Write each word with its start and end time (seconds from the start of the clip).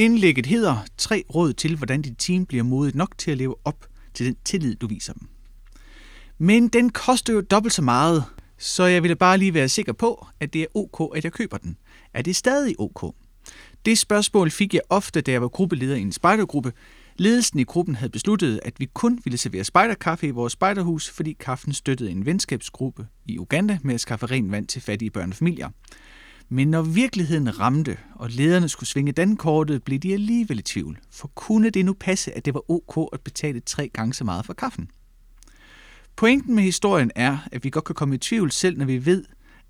Indlægget 0.00 0.46
hedder 0.46 0.84
tre 0.98 1.24
råd 1.34 1.52
til, 1.52 1.76
hvordan 1.76 2.02
dit 2.02 2.14
team 2.18 2.46
bliver 2.46 2.62
modigt 2.62 2.96
nok 2.96 3.18
til 3.18 3.30
at 3.30 3.38
leve 3.38 3.54
op 3.64 3.86
til 4.14 4.26
den 4.26 4.36
tillid, 4.44 4.74
du 4.74 4.86
viser 4.86 5.12
dem. 5.12 5.28
Men 6.38 6.68
den 6.68 6.90
koster 6.90 7.32
jo 7.32 7.40
dobbelt 7.40 7.74
så 7.74 7.82
meget, 7.82 8.24
så 8.58 8.84
jeg 8.84 9.02
ville 9.02 9.16
bare 9.16 9.38
lige 9.38 9.54
være 9.54 9.68
sikker 9.68 9.92
på, 9.92 10.26
at 10.40 10.52
det 10.52 10.62
er 10.62 10.66
ok, 10.74 11.16
at 11.16 11.24
jeg 11.24 11.32
køber 11.32 11.56
den. 11.56 11.76
Er 12.14 12.22
det 12.22 12.36
stadig 12.36 12.74
ok? 12.78 13.14
Det 13.84 13.98
spørgsmål 13.98 14.50
fik 14.50 14.74
jeg 14.74 14.82
ofte, 14.90 15.20
da 15.20 15.32
jeg 15.32 15.42
var 15.42 15.48
gruppeleder 15.48 15.96
i 15.96 16.00
en 16.00 16.12
spejdergruppe. 16.12 16.72
Ledelsen 17.16 17.58
i 17.58 17.64
gruppen 17.64 17.94
havde 17.94 18.12
besluttet, 18.12 18.60
at 18.64 18.80
vi 18.80 18.88
kun 18.94 19.20
ville 19.24 19.38
servere 19.38 19.64
spejderkaffe 19.64 20.26
i 20.26 20.30
vores 20.30 20.52
spejderhus, 20.52 21.10
fordi 21.10 21.32
kaffen 21.32 21.72
støttede 21.72 22.10
en 22.10 22.26
venskabsgruppe 22.26 23.06
i 23.26 23.38
Uganda 23.38 23.78
med 23.82 23.94
at 23.94 24.00
skaffe 24.00 24.26
rent 24.26 24.50
vand 24.52 24.66
til 24.66 24.82
fattige 24.82 25.10
børnefamilier. 25.10 25.68
Men 26.48 26.68
når 26.68 26.82
virkeligheden 26.82 27.60
ramte, 27.60 27.96
og 28.14 28.30
lederne 28.30 28.68
skulle 28.68 28.88
svinge 28.88 29.12
dankortet, 29.12 29.82
blev 29.82 29.98
de 29.98 30.12
alligevel 30.12 30.58
i 30.58 30.62
tvivl. 30.62 30.98
For 31.10 31.28
kunne 31.34 31.70
det 31.70 31.84
nu 31.84 31.92
passe, 31.92 32.36
at 32.36 32.44
det 32.44 32.54
var 32.54 32.70
ok 32.70 33.08
at 33.12 33.20
betale 33.20 33.60
tre 33.60 33.88
gange 33.88 34.14
så 34.14 34.24
meget 34.24 34.46
for 34.46 34.52
kaffen? 34.52 34.90
Pointen 36.16 36.54
med 36.54 36.62
historien 36.62 37.10
er, 37.16 37.38
at 37.52 37.64
vi 37.64 37.70
godt 37.70 37.84
kan 37.84 37.94
komme 37.94 38.14
i 38.14 38.18
tvivl 38.18 38.50
selv, 38.50 38.78
når 38.78 38.84
vi 38.84 39.06
ved, 39.06 39.24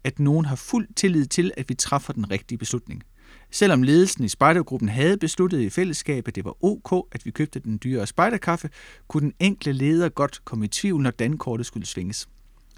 at 0.04 0.18
nogen 0.18 0.44
har 0.44 0.56
fuld 0.56 0.88
tillid 0.96 1.26
til, 1.26 1.52
at 1.56 1.68
vi 1.68 1.74
træffer 1.74 2.12
den 2.12 2.30
rigtige 2.30 2.58
beslutning. 2.58 3.02
Selvom 3.50 3.82
ledelsen 3.82 4.24
i 4.24 4.28
spejdergruppen 4.28 4.88
havde 4.88 5.16
besluttet 5.16 5.60
i 5.60 5.70
fællesskab, 5.70 6.28
at 6.28 6.34
det 6.34 6.44
var 6.44 6.64
ok, 6.64 7.08
at 7.12 7.26
vi 7.26 7.30
købte 7.30 7.60
den 7.60 7.80
dyre 7.84 8.06
spejderkaffe, 8.06 8.70
kunne 9.08 9.20
den 9.20 9.32
enkle 9.40 9.72
leder 9.72 10.08
godt 10.08 10.44
komme 10.44 10.64
i 10.64 10.68
tvivl, 10.68 11.02
når 11.02 11.10
dankortet 11.10 11.66
skulle 11.66 11.86
svinges. 11.86 12.28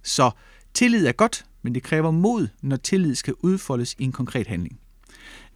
Så 0.03 0.31
tillid 0.75 1.07
er 1.07 1.13
godt, 1.13 1.45
men 1.63 1.75
det 1.75 1.83
kræver 1.83 2.11
mod, 2.11 2.49
når 2.63 2.77
tillid 2.77 3.15
skal 3.15 3.35
udfoldes 3.39 3.97
i 3.99 4.05
en 4.05 4.13
konkret 4.13 4.47
handling. 4.47 4.81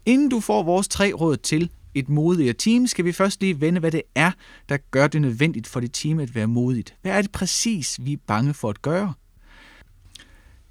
Inden 0.06 0.28
du 0.28 0.40
får 0.40 0.62
vores 0.62 0.88
tre 0.88 1.12
råd 1.12 1.36
til 1.36 1.70
et 1.94 2.08
modigere 2.08 2.52
team, 2.52 2.86
skal 2.86 3.04
vi 3.04 3.12
først 3.12 3.40
lige 3.40 3.60
vende, 3.60 3.80
hvad 3.80 3.90
det 3.90 4.02
er, 4.14 4.30
der 4.68 4.76
gør 4.90 5.06
det 5.06 5.22
nødvendigt 5.22 5.66
for 5.66 5.80
dit 5.80 5.92
team 5.92 6.18
at 6.18 6.34
være 6.34 6.46
modigt. 6.46 6.94
Hvad 7.02 7.12
er 7.12 7.22
det 7.22 7.32
præcis, 7.32 8.04
vi 8.04 8.12
er 8.12 8.16
bange 8.26 8.54
for 8.54 8.70
at 8.70 8.82
gøre? 8.82 9.14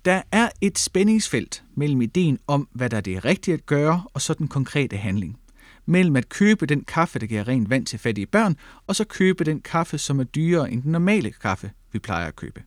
Der 0.05 0.21
er 0.31 0.49
et 0.61 0.79
spændingsfelt 0.79 1.63
mellem 1.75 2.01
ideen 2.01 2.39
om, 2.47 2.67
hvad 2.71 2.89
der 2.89 2.97
er 2.97 3.01
det 3.01 3.25
rigtige 3.25 3.53
at 3.53 3.65
gøre, 3.65 4.03
og 4.13 4.21
så 4.21 4.33
den 4.33 4.47
konkrete 4.47 4.97
handling. 4.97 5.39
Mellem 5.85 6.15
at 6.15 6.29
købe 6.29 6.65
den 6.65 6.83
kaffe, 6.83 7.19
der 7.19 7.25
giver 7.25 7.47
rent 7.47 7.69
vand 7.69 7.85
til 7.85 7.99
fattige 7.99 8.27
børn, 8.27 8.57
og 8.87 8.95
så 8.95 9.03
købe 9.03 9.43
den 9.43 9.61
kaffe, 9.61 9.97
som 9.97 10.19
er 10.19 10.23
dyrere 10.23 10.71
end 10.71 10.83
den 10.83 10.91
normale 10.91 11.31
kaffe, 11.31 11.71
vi 11.91 11.99
plejer 11.99 12.27
at 12.27 12.35
købe. 12.35 12.61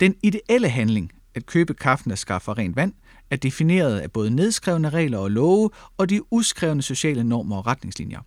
Den 0.00 0.14
ideelle 0.22 0.68
handling, 0.68 1.12
at 1.34 1.46
købe 1.46 1.74
kaffen, 1.74 2.10
der 2.10 2.16
skaffer 2.16 2.58
rent 2.58 2.76
vand, 2.76 2.92
er 3.30 3.36
defineret 3.36 3.98
af 3.98 4.12
både 4.12 4.30
nedskrevne 4.30 4.90
regler 4.90 5.18
og 5.18 5.30
love 5.30 5.70
og 5.96 6.10
de 6.10 6.32
uskrevne 6.32 6.82
sociale 6.82 7.24
normer 7.24 7.56
og 7.56 7.66
retningslinjer. 7.66 8.20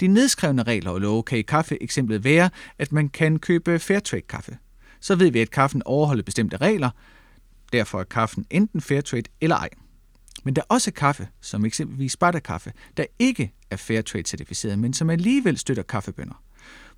De 0.00 0.06
nedskrevne 0.06 0.62
regler 0.62 0.90
og 0.90 1.00
love 1.00 1.22
kan 1.22 1.38
i 1.38 1.42
kaffe 1.42 1.82
eksemplet 1.82 2.24
være, 2.24 2.50
at 2.78 2.92
man 2.92 3.08
kan 3.08 3.38
købe 3.38 3.78
Fairtrade 3.78 4.22
kaffe. 4.22 4.58
Så 5.00 5.16
ved 5.16 5.30
vi, 5.30 5.40
at 5.40 5.50
kaffen 5.50 5.82
overholder 5.84 6.22
bestemte 6.22 6.56
regler, 6.56 6.90
derfor 7.72 8.00
er 8.00 8.04
kaffen 8.04 8.46
enten 8.50 8.80
Fairtrade 8.80 9.30
eller 9.40 9.56
ej. 9.56 9.68
Men 10.44 10.56
der 10.56 10.62
er 10.62 10.66
også 10.68 10.90
kaffe, 10.90 11.28
som 11.40 11.64
eksempelvis 11.64 12.16
kaffe, 12.44 12.72
der 12.96 13.04
ikke 13.18 13.52
er 13.70 13.76
Fairtrade-certificeret, 13.76 14.78
men 14.78 14.92
som 14.92 15.10
alligevel 15.10 15.58
støtter 15.58 15.82
kaffebønder. 15.82 16.42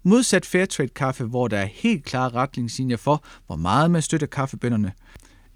Modsat 0.04 0.46
Fairtrade-kaffe, 0.46 1.24
hvor 1.24 1.48
der 1.48 1.58
er 1.58 1.64
helt 1.66 2.04
klare 2.04 2.30
retningslinjer 2.30 2.96
for, 2.96 3.24
hvor 3.46 3.56
meget 3.56 3.90
man 3.90 4.02
støtter 4.02 4.26
kaffebønderne, 4.26 4.92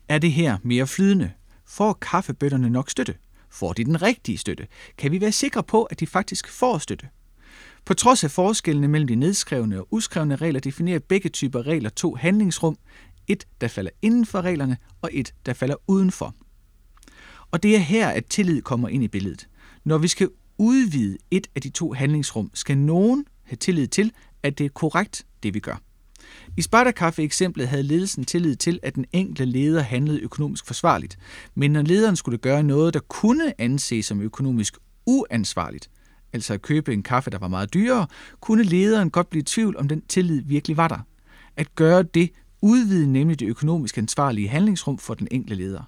er 0.08 0.18
det 0.18 0.32
her 0.32 0.58
mere 0.62 0.86
flydende. 0.86 1.32
Får 1.66 1.92
kaffebønderne 1.92 2.70
nok 2.70 2.90
støtte? 2.90 3.14
Får 3.50 3.72
de 3.72 3.84
den 3.84 4.02
rigtige 4.02 4.38
støtte? 4.38 4.66
Kan 4.98 5.12
vi 5.12 5.20
være 5.20 5.32
sikre 5.32 5.62
på, 5.62 5.82
at 5.82 6.00
de 6.00 6.06
faktisk 6.06 6.48
får 6.48 6.78
støtte? 6.78 7.08
På 7.84 7.94
trods 7.94 8.24
af 8.24 8.30
forskellene 8.30 8.88
mellem 8.88 9.08
de 9.08 9.14
nedskrevne 9.14 9.80
og 9.80 9.88
uskrevne 9.90 10.36
regler, 10.36 10.60
definerer 10.60 10.98
begge 10.98 11.28
typer 11.28 11.66
regler 11.66 11.90
to 11.90 12.14
handlingsrum. 12.14 12.76
Et, 13.28 13.46
der 13.60 13.68
falder 13.68 13.90
inden 14.02 14.26
for 14.26 14.40
reglerne, 14.40 14.76
og 15.02 15.10
et, 15.12 15.34
der 15.46 15.52
falder 15.52 15.76
udenfor. 15.86 16.34
Og 17.50 17.62
det 17.62 17.74
er 17.74 17.78
her, 17.78 18.08
at 18.08 18.26
tillid 18.26 18.62
kommer 18.62 18.88
ind 18.88 19.04
i 19.04 19.08
billedet. 19.08 19.48
Når 19.84 19.98
vi 19.98 20.08
skal 20.08 20.28
udvide 20.58 21.18
et 21.30 21.46
af 21.54 21.62
de 21.62 21.70
to 21.70 21.92
handlingsrum, 21.92 22.50
skal 22.54 22.78
nogen 22.78 23.24
have 23.44 23.56
tillid 23.56 23.86
til, 23.86 24.12
at 24.46 24.58
det 24.58 24.64
er 24.64 24.70
korrekt, 24.70 25.26
det 25.42 25.54
vi 25.54 25.60
gør. 25.60 25.80
I 26.56 26.62
Spartakaffe-eksemplet 26.62 27.68
havde 27.68 27.82
ledelsen 27.82 28.24
tillid 28.24 28.56
til, 28.56 28.80
at 28.82 28.94
den 28.94 29.04
enkelte 29.12 29.44
leder 29.44 29.80
handlede 29.80 30.20
økonomisk 30.20 30.66
forsvarligt. 30.66 31.18
Men 31.54 31.72
når 31.72 31.82
lederen 31.82 32.16
skulle 32.16 32.38
gøre 32.38 32.62
noget, 32.62 32.94
der 32.94 33.00
kunne 33.00 33.60
anses 33.60 34.06
som 34.06 34.20
økonomisk 34.20 34.76
uansvarligt, 35.06 35.90
altså 36.32 36.54
at 36.54 36.62
købe 36.62 36.92
en 36.92 37.02
kaffe, 37.02 37.30
der 37.30 37.38
var 37.38 37.48
meget 37.48 37.74
dyrere, 37.74 38.06
kunne 38.40 38.62
lederen 38.62 39.10
godt 39.10 39.30
blive 39.30 39.40
i 39.40 39.44
tvivl, 39.44 39.76
om 39.76 39.88
den 39.88 40.02
tillid 40.08 40.42
virkelig 40.42 40.76
var 40.76 40.88
der. 40.88 40.98
At 41.56 41.74
gøre 41.74 42.02
det 42.02 42.30
udvide 42.60 43.12
nemlig 43.12 43.40
det 43.40 43.48
økonomisk 43.48 43.98
ansvarlige 43.98 44.48
handlingsrum 44.48 44.98
for 44.98 45.14
den 45.14 45.28
enkelte 45.30 45.56
leder. 45.56 45.82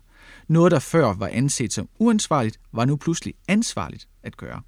Noget, 0.48 0.72
der 0.72 0.78
før 0.78 1.14
var 1.14 1.28
anset 1.28 1.72
som 1.72 1.88
uansvarligt, 1.98 2.60
var 2.72 2.84
nu 2.84 2.96
pludselig 2.96 3.34
ansvarligt 3.48 4.08
at 4.22 4.36
gøre. 4.36 4.60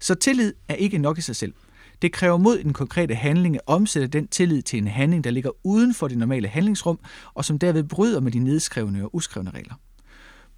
Så 0.00 0.14
tillid 0.14 0.52
er 0.68 0.74
ikke 0.74 0.98
nok 0.98 1.18
i 1.18 1.20
sig 1.20 1.36
selv. 1.36 1.54
Det 2.02 2.12
kræver 2.12 2.36
mod 2.36 2.58
i 2.58 2.62
den 2.62 2.72
konkrete 2.72 3.14
handling 3.14 3.54
at 3.54 3.60
omsætte 3.66 4.08
den 4.08 4.28
tillid 4.28 4.62
til 4.62 4.78
en 4.78 4.86
handling, 4.86 5.24
der 5.24 5.30
ligger 5.30 5.50
uden 5.64 5.94
for 5.94 6.08
det 6.08 6.18
normale 6.18 6.48
handlingsrum, 6.48 6.98
og 7.34 7.44
som 7.44 7.58
derved 7.58 7.84
bryder 7.84 8.20
med 8.20 8.32
de 8.32 8.38
nedskrevne 8.38 9.04
og 9.04 9.14
uskrevne 9.14 9.50
regler. 9.50 9.74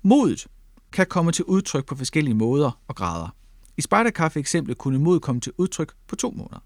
Modet 0.03 0.47
kan 0.93 1.07
komme 1.07 1.33
til 1.33 1.45
udtryk 1.45 1.87
på 1.87 1.95
forskellige 1.95 2.35
måder 2.35 2.81
og 2.89 2.97
grader. 2.97 3.35
I 3.77 3.81
spejderkaffe-eksemplet 3.83 4.79
kunne 4.79 4.99
mod 4.99 5.21
komme 5.21 5.41
til 5.41 5.53
udtryk 5.59 5.93
på 6.09 6.17
to 6.17 6.31
måder. 6.31 6.63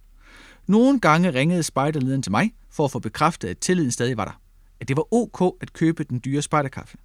Nogle 0.66 1.00
gange 1.00 1.30
ringede 1.30 1.62
spejderlederen 1.62 2.22
til 2.22 2.32
mig 2.32 2.52
for 2.70 2.84
at 2.84 2.90
få 2.90 2.98
bekræftet, 2.98 3.48
at 3.48 3.58
tilliden 3.58 3.90
stadig 3.90 4.16
var 4.16 4.24
der. 4.24 4.40
At 4.80 4.88
det 4.88 4.96
var 4.96 5.14
ok 5.14 5.56
at 5.60 5.72
købe 5.72 6.04
den 6.04 6.20
dyre 6.24 6.42
spejderkaffe. 6.42 6.96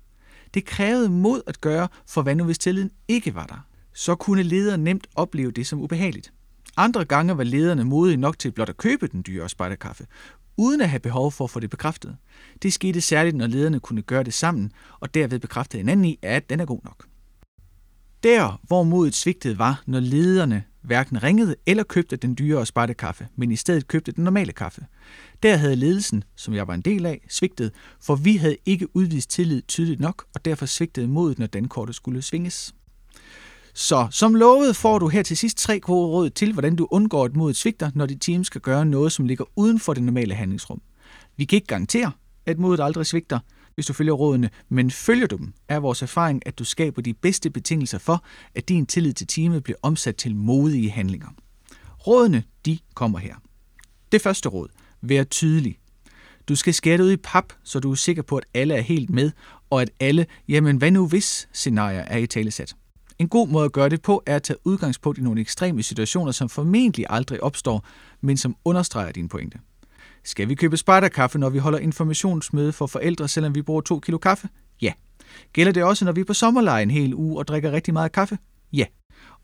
Det 0.54 0.66
krævede 0.66 1.10
mod 1.10 1.42
at 1.48 1.62
gøre, 1.62 1.88
for 2.08 2.22
hvad 2.22 2.36
nu 2.36 2.44
hvis 2.44 2.58
tilliden 2.58 2.92
ikke 3.08 3.36
var 3.36 3.46
der? 3.46 3.66
Så 3.94 4.16
kunne 4.16 4.44
lederen 4.44 4.84
nemt 4.84 5.08
opleve 5.16 5.52
det 5.52 5.68
som 5.68 5.82
ubehageligt. 5.82 6.34
Andre 6.80 7.06
gange 7.06 7.38
var 7.38 7.44
lederne 7.44 7.84
modige 7.84 8.18
nok 8.18 8.40
til 8.40 8.52
blot 8.52 8.70
at 8.70 8.78
købe 8.78 9.08
den 9.08 9.24
dyre 9.28 9.50
spejderkaffe, 9.50 10.06
uden 10.58 10.82
at 10.82 10.90
have 10.90 11.00
behov 11.00 11.32
for 11.32 11.44
at 11.44 11.50
få 11.50 11.60
det 11.60 11.70
bekræftet. 11.70 12.18
Det 12.62 12.74
skete 12.74 13.02
særligt, 13.02 13.36
når 13.36 13.48
lederne 13.48 13.80
kunne 13.80 14.02
gøre 14.02 14.24
det 14.24 14.34
sammen, 14.34 14.72
og 15.00 15.14
derved 15.14 15.40
bekræftede 15.40 15.80
hinanden 15.80 16.06
i, 16.06 16.20
at 16.22 16.50
den 16.50 16.60
er 16.60 16.66
god 16.66 16.80
nok. 16.84 17.08
Der, 18.24 18.62
hvor 18.64 18.84
modet 18.84 19.16
svigtede, 19.16 19.60
var, 19.60 19.84
når 19.86 20.00
lederne 20.00 20.64
hverken 20.82 21.24
ringede 21.24 21.56
eller 21.66 21.84
købte 21.84 22.16
den 22.16 22.36
dyre 22.38 22.66
spejderkaffe, 22.66 23.28
men 23.36 23.52
i 23.52 23.56
stedet 23.56 23.88
købte 23.88 24.12
den 24.12 24.24
normale 24.24 24.52
kaffe. 24.52 24.86
Der 25.44 25.56
havde 25.56 25.76
ledelsen, 25.76 26.24
som 26.36 26.54
jeg 26.54 26.68
var 26.68 26.74
en 26.74 26.82
del 26.82 27.06
af, 27.06 27.26
svigtet, 27.30 27.72
for 28.02 28.16
vi 28.16 28.36
havde 28.36 28.58
ikke 28.66 28.96
udvist 28.96 29.30
tillid 29.30 29.62
tydeligt 29.68 30.00
nok, 30.00 30.26
og 30.36 30.46
derfor 30.46 30.66
svigtede 30.66 31.08
modet, 31.08 31.40
når 31.40 31.48
dankortet 31.48 31.96
skulle 31.96 32.22
svinges. 32.22 32.74
Så 33.74 34.08
som 34.12 34.36
lovet 34.36 34.76
får 34.76 35.00
du 35.00 35.08
her 35.08 35.24
til 35.24 35.38
sidst 35.38 35.58
tre 35.58 35.80
gode 35.80 36.08
råd 36.08 36.30
til, 36.30 36.54
hvordan 36.54 36.76
du 36.76 36.88
undgår 36.92 37.26
et 37.26 37.36
modet 37.36 37.56
svigter, 37.56 37.92
når 37.96 38.06
dit 38.06 38.22
team 38.22 38.44
skal 38.44 38.62
gøre 38.62 38.86
noget, 38.86 39.12
som 39.12 39.26
ligger 39.26 39.46
uden 39.56 39.80
for 39.80 39.94
det 39.94 40.04
normale 40.04 40.34
handlingsrum. 40.34 40.82
Vi 41.38 41.46
kan 41.46 41.56
ikke 41.56 41.68
garantere, 41.68 42.12
at 42.46 42.60
modet 42.60 42.84
aldrig 42.84 43.06
svigter, 43.06 43.40
hvis 43.76 43.86
du 43.86 43.94
følger 43.94 44.14
rådene, 44.14 44.50
men 44.70 44.92
følger 44.92 45.28
du 45.28 45.38
dem, 45.38 45.54
er 45.68 45.80
vores 45.80 46.02
erfaring, 46.02 46.42
at 46.46 46.60
du 46.60 46.64
skaber 46.64 47.02
de 47.02 47.14
bedste 47.14 47.50
betingelser 47.50 47.98
for, 47.98 48.26
at 48.56 48.70
din 48.70 48.86
tillid 48.86 49.14
til 49.14 49.28
teamet 49.28 49.64
bliver 49.64 49.78
omsat 49.82 50.16
til 50.16 50.36
modige 50.36 50.90
handlinger. 50.90 51.28
Rådene, 52.08 52.44
de 52.66 52.80
kommer 52.94 53.20
her. 53.20 53.36
Det 54.12 54.22
første 54.22 54.50
råd. 54.50 54.68
Vær 55.02 55.24
tydelig. 55.24 55.78
Du 56.50 56.56
skal 56.56 56.74
skære 56.74 56.98
det 56.98 57.04
ud 57.04 57.12
i 57.12 57.18
pap, 57.18 57.54
så 57.64 57.80
du 57.80 57.92
er 57.92 57.96
sikker 57.96 58.22
på, 58.22 58.38
at 58.38 58.46
alle 58.54 58.74
er 58.74 58.82
helt 58.82 59.10
med, 59.10 59.32
og 59.70 59.82
at 59.82 59.90
alle, 60.00 60.26
jamen 60.48 60.78
hvad 60.78 60.92
nu 60.92 61.08
hvis, 61.08 61.50
scenarier 61.54 62.02
er 62.02 62.18
i 62.18 62.28
talesat. 62.28 62.76
En 63.20 63.30
god 63.30 63.48
måde 63.48 63.66
at 63.66 63.72
gøre 63.72 63.90
det 63.90 64.02
på 64.02 64.24
er 64.26 64.36
at 64.36 64.44
tage 64.44 64.58
udgangspunkt 64.64 65.20
i 65.20 65.22
nogle 65.22 65.42
ekstreme 65.42 65.84
situationer, 65.84 66.32
som 66.32 66.50
formentlig 66.50 67.06
aldrig 67.10 67.44
opstår, 67.44 67.86
men 68.22 68.38
som 68.38 68.56
understreger 68.66 69.12
din 69.12 69.30
pointe. 69.30 69.60
Skal 70.24 70.50
vi 70.50 70.56
købe 70.56 70.78
spejderkaffe, 70.78 71.40
når 71.40 71.50
vi 71.50 71.58
holder 71.58 71.80
informationsmøde 71.80 72.74
for 72.74 72.88
forældre, 72.88 73.28
selvom 73.28 73.56
vi 73.56 73.62
bruger 73.62 73.82
to 73.82 74.00
kilo 74.00 74.18
kaffe? 74.18 74.50
Ja. 74.82 74.94
Gælder 75.54 75.72
det 75.72 75.84
også, 75.84 76.06
når 76.06 76.12
vi 76.12 76.22
er 76.22 76.26
på 76.26 76.34
sommerleje 76.34 76.84
en 76.84 76.92
hel 76.92 77.14
uge 77.14 77.38
og 77.38 77.48
drikker 77.48 77.72
rigtig 77.72 77.94
meget 77.94 78.12
kaffe? 78.12 78.38
Ja. 78.74 78.86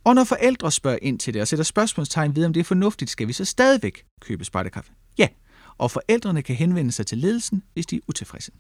Og 0.04 0.16
når 0.16 0.24
forældre 0.24 0.72
spørger 0.72 1.00
ind 1.02 1.20
til 1.20 1.34
det 1.34 1.42
og 1.42 1.48
sætter 1.48 1.64
spørgsmålstegn 1.64 2.36
ved, 2.36 2.46
om 2.46 2.54
det 2.54 2.60
er 2.60 2.64
fornuftigt, 2.64 3.12
skal 3.12 3.28
vi 3.28 3.34
så 3.34 3.46
stadigvæk 3.46 4.06
købe 4.22 4.46
spejderkaffe? 4.46 4.92
Ja. 5.18 5.28
Og 5.78 5.92
forældrene 5.92 6.42
kan 6.42 6.56
henvende 6.56 6.92
sig 6.92 7.08
til 7.08 7.18
ledelsen, 7.18 7.64
hvis 7.74 7.86
de 7.86 7.96
er 7.96 8.00
utilfredse. 8.08 8.52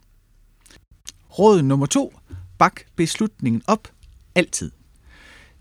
Råd 1.39 1.61
nummer 1.61 1.85
to. 1.85 2.13
Bak 2.57 2.81
beslutningen 2.95 3.61
op 3.67 3.87
altid. 4.35 4.71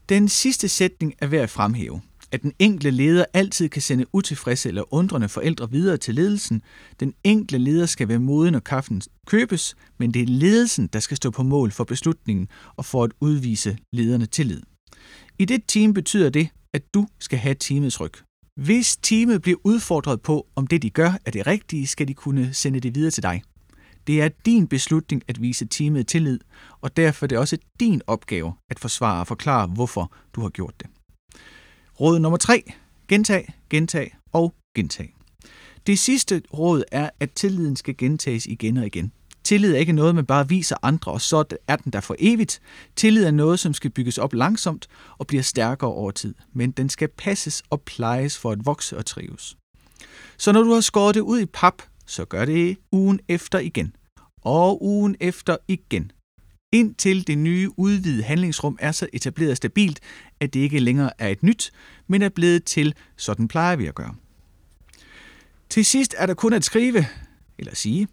Den 0.09 0.29
sidste 0.29 0.69
sætning 0.69 1.15
er 1.19 1.27
værd 1.27 1.43
at 1.43 1.51
fremhæve, 1.51 2.01
at 2.33 2.43
den 2.43 2.53
enkelte 2.59 2.91
leder 2.91 3.25
altid 3.33 3.69
kan 3.69 3.83
sende 3.83 4.07
utilfredse 4.13 4.69
eller 4.69 4.95
undrende 4.95 5.29
forældre 5.29 5.71
videre 5.71 5.97
til 5.97 6.15
ledelsen. 6.15 6.63
Den 7.01 7.15
enkelte 7.25 7.59
leder 7.59 7.87
skal 7.87 8.09
være 8.09 8.19
moden, 8.19 8.53
når 8.53 8.61
kaffen 8.61 9.03
købes, 9.27 9.77
men 9.99 10.15
det 10.15 10.23
er 10.23 10.27
ledelsen, 10.27 10.87
der 10.87 11.01
skal 11.01 11.17
stå 11.17 11.31
på 11.31 11.43
mål 11.43 11.71
for 11.71 11.85
beslutningen 11.85 12.49
og 12.77 12.85
for 12.85 13.05
at 13.05 13.11
udvise 13.21 13.79
lederne 13.93 14.27
tillid. 14.27 14.63
I 15.39 15.45
det 15.45 15.63
team 15.69 15.95
betyder 15.95 16.31
det, 16.31 16.49
at 16.73 16.95
du 16.95 17.07
skal 17.21 17.39
have 17.39 17.55
teamets 17.55 18.01
ryg. 18.01 18.13
Hvis 18.57 18.97
teamet 18.97 19.43
bliver 19.43 19.59
udfordret 19.65 20.23
på, 20.23 20.47
om 20.57 20.67
det 20.67 20.83
de 20.83 20.91
gør 20.91 21.19
er 21.25 21.31
det 21.31 21.47
rigtige, 21.47 21.87
skal 21.87 22.09
de 22.09 22.15
kunne 22.15 22.55
sende 22.55 22.81
det 22.81 22.95
videre 22.95 23.11
til 23.11 23.23
dig. 23.23 23.43
Det 24.07 24.23
er 24.23 24.29
din 24.47 24.67
beslutning 24.67 25.23
at 25.29 25.43
vise 25.43 25.65
teamet 25.65 26.07
tillid, 26.07 26.41
og 26.81 26.97
derfor 26.97 27.27
er 27.27 27.29
det 27.29 27.39
også 27.39 27.59
din 27.81 28.03
opgave 28.07 28.55
at 28.71 28.79
forsvare 28.79 29.21
og 29.21 29.27
forklare, 29.27 29.67
hvorfor 29.67 30.13
du 30.35 30.41
har 30.41 30.49
gjort 30.49 30.75
det. 30.81 30.87
Råd 32.01 32.19
nummer 32.19 32.37
3. 32.37 32.73
Gentag, 33.09 33.55
gentag 33.71 34.17
og 34.33 34.55
gentag. 34.77 35.15
Det 35.87 35.99
sidste 35.99 36.43
råd 36.55 36.83
er, 36.93 37.11
at 37.21 37.31
tilliden 37.33 37.77
skal 37.77 37.97
gentages 37.97 38.47
igen 38.47 38.77
og 38.77 38.87
igen. 38.87 39.13
Tillid 39.45 39.75
er 39.75 39.79
ikke 39.79 39.93
noget, 39.93 40.15
man 40.15 40.27
bare 40.27 40.49
viser 40.49 40.77
andre, 40.83 41.13
og 41.13 41.21
så 41.21 41.45
er 41.69 41.77
den 41.77 41.93
der 41.93 42.01
for 42.01 42.17
evigt. 42.19 42.61
Tillid 42.97 43.25
er 43.25 43.31
noget, 43.31 43.61
som 43.61 43.75
skal 43.75 43.91
bygges 43.91 44.19
op 44.19 44.33
langsomt 44.33 44.89
og 45.19 45.27
bliver 45.27 45.43
stærkere 45.43 45.91
over 45.91 46.11
tid. 46.11 46.35
Men 46.53 46.71
den 46.71 46.89
skal 46.89 47.09
passes 47.09 47.63
og 47.71 47.83
plejes 47.83 48.39
for 48.39 48.51
at 48.51 48.67
vokse 48.67 48.97
og 48.97 49.07
trives. 49.07 49.57
Så 50.37 50.53
når 50.53 50.63
du 50.63 50.75
har 50.75 50.81
skåret 50.81 51.15
det 51.15 51.21
ud 51.21 51.41
i 51.41 51.47
pap, 51.47 51.83
så 52.07 52.25
gør 52.25 52.45
det 52.45 52.77
ugen 52.93 53.21
efter 53.29 53.59
igen. 53.59 53.97
Og 54.43 54.85
ugen 54.85 55.17
efter 55.21 55.57
igen. 55.69 56.13
Indtil 56.73 57.27
det 57.27 57.39
nye 57.39 57.71
udvidede 57.77 58.23
handlingsrum 58.23 58.77
er 58.81 58.93
så 58.93 59.07
etableret 59.13 59.57
stabilt, 59.57 60.01
at 60.41 60.55
det 60.55 60.61
ikke 60.61 60.79
længere 60.79 61.11
er 61.19 61.29
et 61.29 61.43
nyt, 61.43 61.73
men 62.07 62.23
er 62.23 62.29
blevet 62.29 62.65
til, 62.65 62.95
sådan 63.17 63.49
plejer 63.49 63.77
vi 63.77 63.87
at 63.87 63.95
gøre. 63.95 64.15
Til 65.69 65.85
sidst 65.85 66.15
er 66.19 66.27
der 66.27 66.35
kun 66.35 66.53
at 66.53 66.65
skrive, 66.65 67.07
eller 67.59 67.75
sige, 67.75 68.09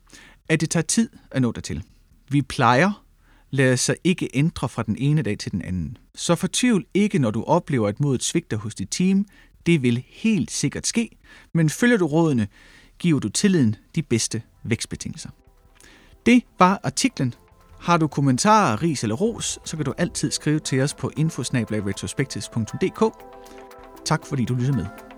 at 0.50 0.62
det 0.62 0.70
tager 0.70 0.84
tid 0.84 1.10
at 1.32 1.42
nå 1.42 1.52
dertil. 1.52 1.84
Vi 2.30 2.42
plejer, 2.42 3.06
lader 3.52 3.76
sig 3.76 3.96
ikke 4.04 4.30
ændre 4.34 4.70
fra 4.70 4.84
den 4.84 4.96
ene 5.00 5.22
dag 5.22 5.38
til 5.38 5.52
den 5.52 5.62
anden. 5.62 5.98
Så 6.16 6.36
fortvivl 6.36 6.86
ikke, 6.94 7.20
når 7.20 7.32
du 7.32 7.44
oplever, 7.44 7.88
at 7.88 8.00
modet 8.00 8.24
svigter 8.24 8.58
hos 8.58 8.76
dit 8.76 8.90
team. 8.92 9.26
Det 9.66 9.82
vil 9.82 10.04
helt 10.08 10.52
sikkert 10.52 10.88
ske, 10.88 11.10
men 11.54 11.70
følger 11.70 11.98
du 11.98 12.06
rådene, 12.08 12.48
giver 13.02 13.20
du 13.20 13.30
tilliden 13.30 13.76
de 13.96 14.04
bedste 14.04 14.42
vækstbetingelser. 14.64 15.30
Det 16.26 16.44
var 16.60 16.80
artiklen. 16.84 17.34
Har 17.80 17.98
du 17.98 18.08
kommentarer, 18.08 18.84
ris 18.84 19.04
eller 19.04 19.16
ros, 19.16 19.60
så 19.66 19.78
kan 19.78 19.86
du 19.86 19.94
altid 19.98 20.32
skrive 20.32 20.60
til 20.60 20.82
os 20.82 20.94
på 20.94 21.12
infosnablaretrospectives.dk. 21.18 23.04
Tak 24.06 24.26
fordi 24.26 24.46
du 24.46 24.56
lyttede 24.56 24.78
med. 24.78 25.11